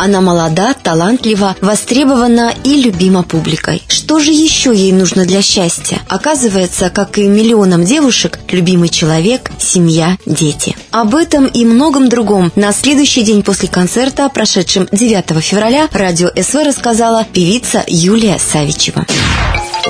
[0.00, 3.82] Она молода, талантлива, востребована и любима публикой.
[3.86, 5.98] Что же еще ей нужно для счастья?
[6.08, 10.74] Оказывается, как и миллионам девушек, любимый человек, семья, дети.
[10.90, 16.64] Об этом и многом другом на следующий день после концерта, прошедшем 9 февраля, радио СВ
[16.64, 19.04] рассказала певица Юлия Савичева.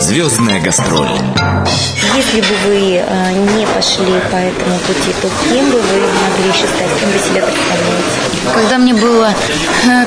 [0.01, 1.09] Звездная гастроль.
[2.17, 6.67] Если бы вы э, не пошли по этому пути, то кем бы вы могли еще
[6.67, 7.01] стать?
[7.01, 7.45] Кем вы себя?
[8.55, 9.33] Когда мне было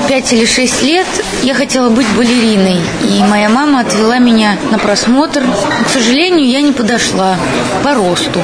[0.08, 1.06] 5 или 6 лет,
[1.42, 2.80] я хотела быть балериной.
[3.02, 5.42] И моя мама отвела меня на просмотр.
[5.86, 7.36] К сожалению, я не подошла
[7.82, 8.40] по росту.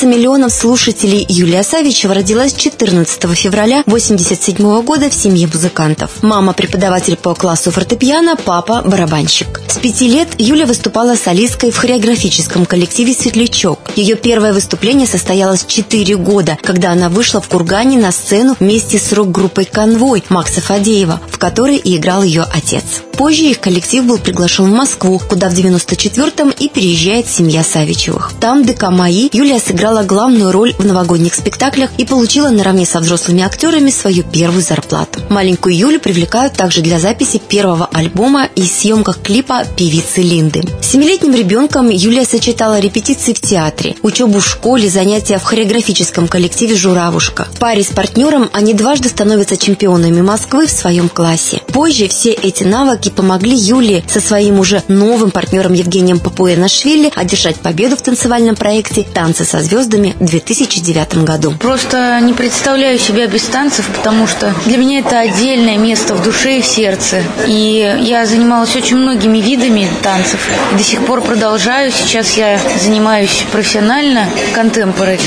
[0.00, 6.22] Любимица миллионов слушателей Юлия Савичева родилась 14 февраля 1987 года в семье музыкантов.
[6.22, 9.60] Мама– преподаватель по классу фортепиано, папа– барабанщик.
[9.68, 13.78] С пяти лет Юля выступала солисткой в хореографическом коллективе «Светлячок».
[13.94, 19.12] Ее первое выступление состоялось 4 года, когда она вышла в Кургане на сцену вместе с
[19.12, 22.84] рок-группой «Конвой» Макса Фадеева, в которой и играл ее отец.
[23.20, 28.32] Позже их коллектив был приглашен в Москву, куда в 94-м и переезжает семья Савичевых.
[28.40, 33.42] Там ДК «Мои» Юлия сыграла главную роль в новогодних спектаклях и получила наравне со взрослыми
[33.42, 35.20] актерами свою первую зарплату.
[35.28, 40.62] Маленькую Юлю привлекают также для записи первого альбома и съемках клипа певицы Линды.
[40.80, 47.48] Семилетним ребенком Юлия сочетала репетиции в театре, учебу в школе, занятия в хореографическом коллективе «Журавушка».
[47.52, 51.60] В паре с партнером они дважды становятся чемпионами Москвы в своем классе.
[51.72, 57.96] Позже все эти навыки помогли Юлии со своим уже новым партнером Евгением Папуэнашвили одержать победу
[57.96, 61.52] в танцевальном проекте «Танцы со звездами» в 2009 году.
[61.58, 66.58] Просто не представляю себя без танцев, потому что для меня это отдельное место в душе
[66.58, 67.22] и в сердце.
[67.46, 70.40] И я занималась очень многими видами танцев.
[70.72, 71.92] До сих пор продолжаю.
[71.92, 75.20] Сейчас я занимаюсь профессионально контемпорари.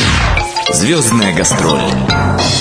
[0.71, 1.81] Звездная гастроль.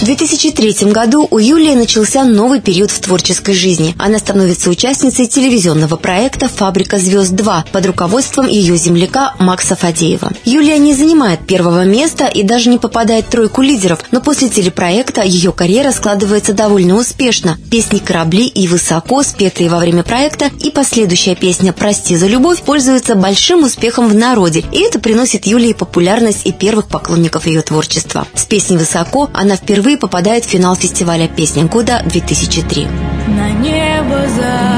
[0.03, 3.95] В 2003 году у Юлии начался новый период в творческой жизни.
[3.99, 10.33] Она становится участницей телевизионного проекта «Фабрика звезд-2» под руководством ее земляка Макса Фадеева.
[10.45, 15.23] Юлия не занимает первого места и даже не попадает в тройку лидеров, но после телепроекта
[15.23, 17.57] ее карьера складывается довольно успешно.
[17.71, 23.15] Песни «Корабли» и «Высоко», спетые во время проекта, и последующая песня «Прости за любовь» пользуются
[23.15, 28.27] большим успехом в народе, и это приносит Юлии популярность и первых поклонников ее творчества.
[28.35, 32.87] С песней «Высоко» она впервые попадает в финал фестиваля «Песня года» 2003.
[33.29, 34.72] На небо за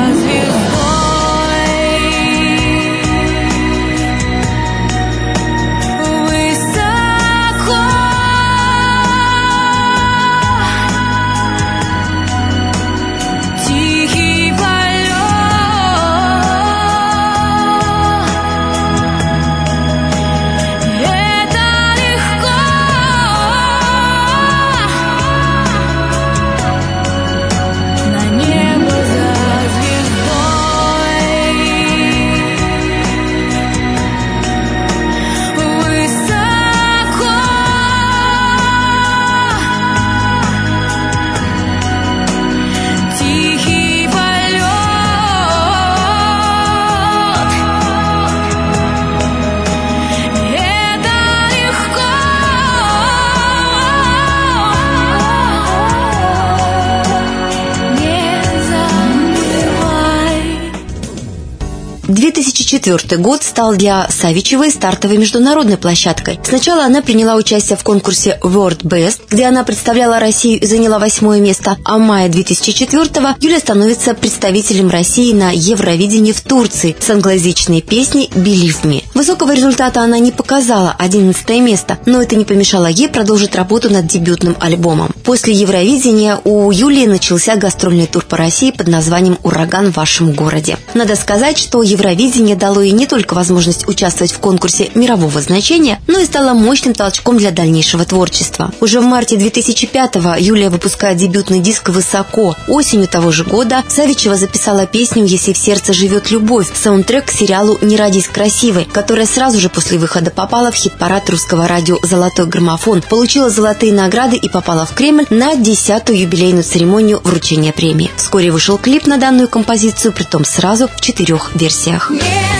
[62.78, 66.40] 2004 год стал для Савичевой стартовой международной площадкой.
[66.42, 71.40] Сначала она приняла участие в конкурсе World Best, где она представляла Россию и заняла восьмое
[71.40, 77.80] место, а в мае 2004 Юля становится представителем России на Евровидении в Турции с англоязычной
[77.80, 79.04] песней «Believe Me».
[79.14, 84.08] Высокого результата она не показала, 11 место, но это не помешало ей продолжить работу над
[84.08, 85.12] дебютным альбомом.
[85.22, 90.76] После Евровидения у Юлии начался гастрольный тур по России под названием «Ураган в вашем городе».
[90.94, 96.18] Надо сказать, что Евровидение дало ей не только возможность участвовать в конкурсе мирового значения, но
[96.18, 98.72] и стало мощным толчком для дальнейшего творчества.
[98.80, 102.56] Уже в марте 2005-го Юлия выпускает дебютный диск «Высоко».
[102.66, 107.78] Осенью того же года Савичева записала песню «Если в сердце живет любовь», саундтрек к сериалу
[107.82, 113.02] «Не родись красивой», которая сразу же после выхода попала в хит-парад русского радио «Золотой граммофон»,
[113.02, 118.10] получила золотые награды и попала в Кремль на десятую юбилейную церемонию вручения премии.
[118.16, 122.10] Вскоре вышел клип на данную композицию, притом сразу в четырех версиях.
[122.10, 122.53] Не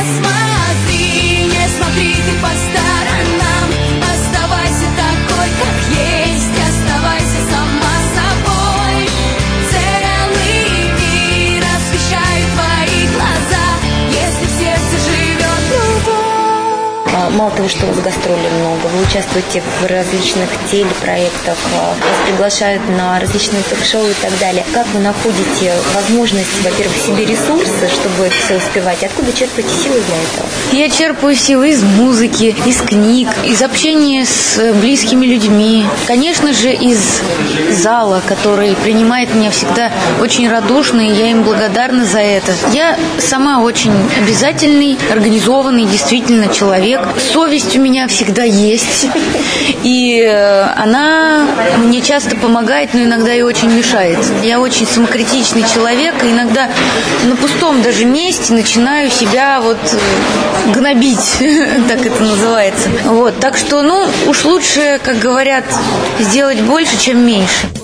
[17.35, 22.89] Мало того, что у вас гастролей много, вы участвуете в различных телепроектах, а, вас приглашают
[22.91, 24.65] на различные ток-шоу и так далее.
[24.73, 29.03] Как вы находите возможность, во-первых, себе ресурсы, чтобы все успевать?
[29.03, 30.47] Откуда черпаете силы для этого?
[30.73, 35.85] Я черпаю силы из музыки, из книг, из общения с э, близкими людьми.
[36.07, 37.21] Конечно же, из
[37.73, 39.91] зала, который принимает меня всегда
[40.21, 42.53] очень радушно, и я им благодарна за это.
[42.73, 47.01] Я сама очень обязательный, организованный действительно человек.
[47.33, 49.09] Совесть у меня всегда есть,
[49.83, 51.47] и э, она
[51.79, 54.19] мне часто помогает, но иногда и очень мешает.
[54.43, 56.69] Я очень самокритичный человек, и иногда
[57.25, 61.39] на пустом даже месте начинаю себя вот э, гнобить,
[61.89, 62.89] так это называется.
[63.07, 65.65] Вот, так что, ну, уж лучше, как говорят,
[66.21, 67.84] сделать больше, чем меньше.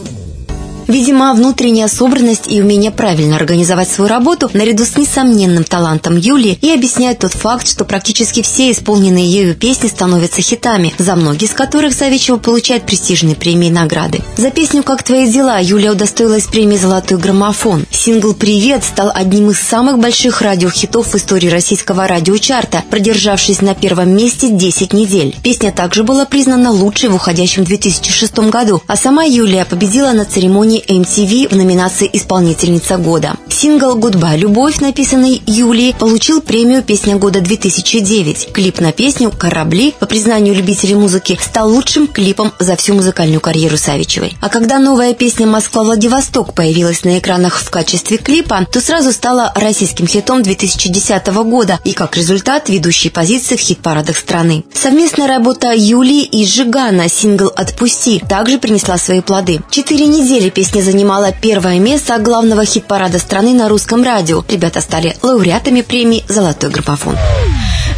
[0.91, 6.73] Видимо, внутренняя собранность и умение правильно организовать свою работу наряду с несомненным талантом Юлии и
[6.73, 11.95] объясняют тот факт, что практически все исполненные ею песни становятся хитами, за многие из которых
[11.95, 14.21] Савичева получает престижные премии и награды.
[14.37, 17.87] За песню «Как твои дела» Юлия удостоилась премии «Золотой граммофон».
[17.93, 24.17] Сингл «Привет» стал одним из самых больших радиохитов в истории российского радиочарта, продержавшись на первом
[24.17, 25.37] месте 10 недель.
[25.45, 30.80] Песня также была признана лучшей в уходящем 2006 году, а сама Юлия победила на церемонии
[30.81, 33.35] MTV в номинации «Исполнительница года».
[33.49, 38.53] Сингл «Goodbye, любовь», написанный Юлией, получил премию «Песня года 2009».
[38.53, 43.77] Клип на песню «Корабли», по признанию любителей музыки, стал лучшим клипом за всю музыкальную карьеру
[43.77, 44.37] Савичевой.
[44.41, 50.07] А когда новая песня «Москва-Владивосток» появилась на экранах в качестве клипа, то сразу стала российским
[50.07, 54.65] хитом 2010 года и, как результат, ведущей позиции в хит-парадах страны.
[54.73, 59.61] Совместная работа Юлии и Джигана, сингл «Отпусти», также принесла свои плоды.
[59.71, 64.45] Четыре недели песня занимала первое место главного хит-парада страны на русском радио.
[64.49, 67.17] Ребята стали лауреатами премии «Золотой граммофон».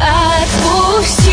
[0.01, 1.32] Отпусти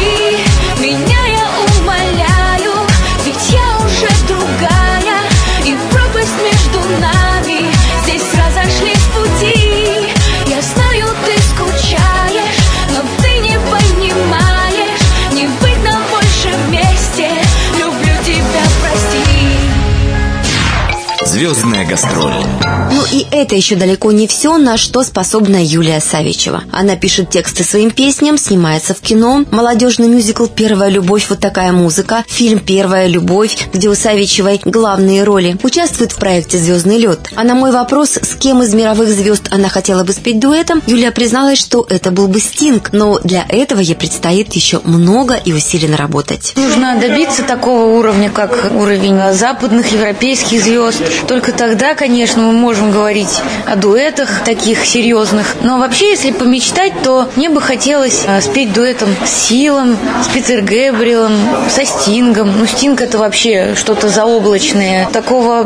[21.49, 22.68] Звездная гастроль.
[22.91, 26.63] Ну и это еще далеко не все, на что способна Юлия Савичева.
[26.71, 31.27] Она пишет тексты своим песням, снимается в кино, молодежный мюзикл «Первая любовь.
[31.29, 36.97] Вот такая музыка», фильм «Первая любовь», где у Савичевой главные роли, участвует в проекте «Звездный
[36.97, 37.29] лед».
[37.35, 41.11] А на мой вопрос, с кем из мировых звезд она хотела бы спеть дуэтом, Юлия
[41.11, 45.97] призналась, что это был бы Стинг, но для этого ей предстоит еще много и усиленно
[45.97, 46.53] работать.
[46.55, 51.01] Нужно добиться такого уровня, как уровень западных европейских звезд.
[51.27, 55.55] Только тогда, конечно, мы можем говорить о дуэтах таких серьезных.
[55.61, 60.61] Но вообще, если помечтать, то мне бы хотелось э, спеть дуэтом с Силом, с Питер
[60.61, 61.33] Гэбриэлом,
[61.69, 62.57] со Стингом.
[62.57, 65.07] Ну, Стинг это вообще что-то заоблачное.
[65.11, 65.65] Такого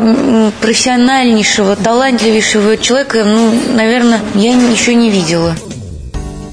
[0.60, 5.54] профессиональнейшего, талантливейшего человека, ну, наверное, я еще не видела.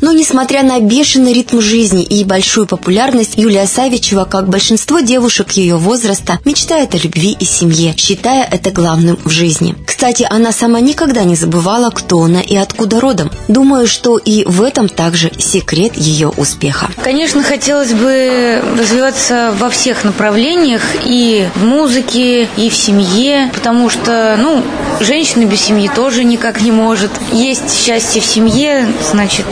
[0.01, 5.77] Но, несмотря на бешеный ритм жизни и большую популярность, Юлия Савичева, как большинство девушек ее
[5.77, 9.75] возраста, мечтает о любви и семье, считая это главным в жизни.
[9.85, 13.31] Кстати, она сама никогда не забывала, кто она и откуда родом.
[13.47, 16.89] Думаю, что и в этом также секрет ее успеха.
[17.03, 24.37] Конечно, хотелось бы развиваться во всех направлениях, и в музыке, и в семье, потому что,
[24.39, 24.63] ну,
[24.99, 27.11] женщина без семьи тоже никак не может.
[27.31, 29.45] Есть счастье в семье, значит,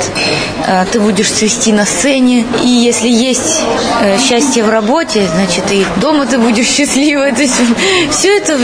[0.92, 2.46] ты будешь цвести на сцене.
[2.64, 3.62] И если есть
[4.02, 7.32] э, счастье в работе, значит, и дома ты будешь счастлива.
[7.32, 7.56] То есть
[8.12, 8.58] все это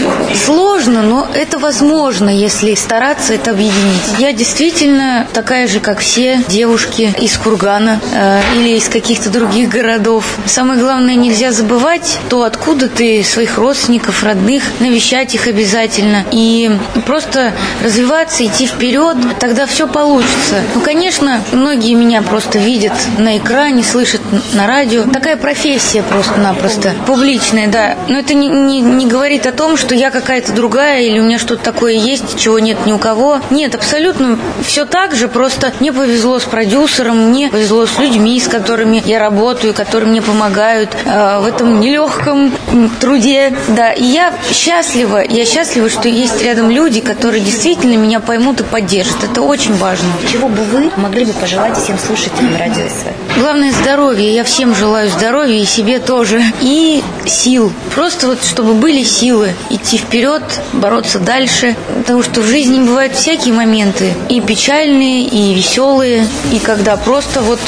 [0.45, 4.19] сложно, но это возможно, если стараться это объединить.
[4.19, 10.25] Я действительно такая же, как все девушки из Кургана э, или из каких-то других городов.
[10.45, 16.25] Самое главное, нельзя забывать то, откуда ты, своих родственников, родных, навещать их обязательно.
[16.31, 16.71] И
[17.05, 17.53] просто
[17.83, 20.63] развиваться, идти вперед, тогда все получится.
[20.73, 24.21] Ну, конечно, многие меня просто видят на экране, слышат
[24.53, 25.05] на радио.
[25.11, 26.93] Такая профессия просто-напросто.
[27.07, 27.95] Публичная, да.
[28.07, 31.39] Но это не, не, не говорит о том, что я какая-то другая или у меня
[31.39, 33.39] что-то такое есть, чего нет ни у кого.
[33.49, 38.47] Нет, абсолютно все так же, просто мне повезло с продюсером, мне повезло с людьми, с
[38.47, 42.51] которыми я работаю, которые мне помогают э, в этом нелегком
[42.99, 43.55] труде.
[43.69, 48.63] Да, и я счастлива, я счастлива, что есть рядом люди, которые действительно меня поймут и
[48.63, 49.23] поддержат.
[49.23, 50.09] Это очень важно.
[50.31, 53.39] Чего бы вы могли бы пожелать всем слушателям радио СВ?
[53.39, 54.33] Главное здоровье.
[54.33, 56.41] Я всем желаю здоровья и себе тоже.
[56.61, 57.71] И сил.
[57.93, 60.43] Просто вот чтобы были силы идти вперед,
[60.73, 61.75] бороться дальше.
[62.05, 64.13] Потому что в жизни бывают всякие моменты.
[64.29, 66.27] И печальные, и веселые.
[66.51, 67.59] И когда просто вот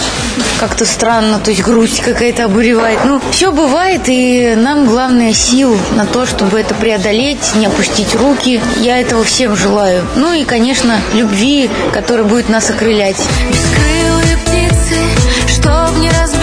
[0.59, 2.99] как-то странно, то есть грусть какая-то обуревает.
[3.03, 8.61] Ну, все бывает, и нам главное сил на то, чтобы это преодолеть, не опустить руки.
[8.79, 10.05] Я этого всем желаю.
[10.15, 13.17] Ну и, конечно, любви, которая будет нас окрылять.
[13.49, 14.99] Бескрылые птицы,
[15.47, 16.36] чтоб не разбиться,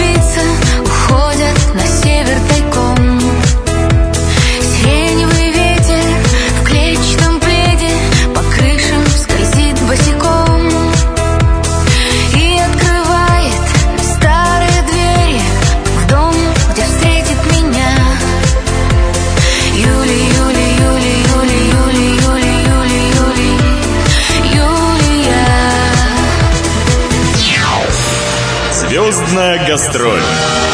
[29.77, 30.64] строй.